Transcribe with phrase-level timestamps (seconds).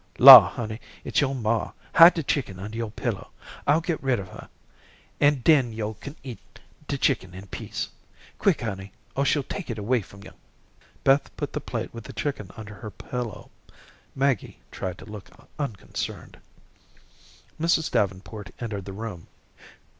[0.17, 1.73] "Law, honey, it's yo'r maw.
[1.93, 3.29] Hide de chicken under yo'r pillow.
[3.67, 4.49] I'll get rid of her,
[5.19, 7.87] an' den yo' can eat de chicken in peace.
[8.39, 10.33] Quick, honey, or she'll take it away from yo'."
[11.03, 13.51] Beth put the plate with the chicken under her pillow.
[14.15, 15.29] Maggie tried to look
[15.59, 16.39] unconcerned.
[17.59, 17.91] Mrs.
[17.91, 19.27] Davenport entered the room.